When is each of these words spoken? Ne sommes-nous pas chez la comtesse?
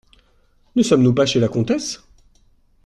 Ne 0.75 0.81
sommes-nous 0.81 1.13
pas 1.13 1.27
chez 1.27 1.39
la 1.39 1.47
comtesse? 1.47 2.01